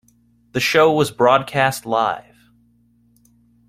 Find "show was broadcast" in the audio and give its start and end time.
0.59-1.85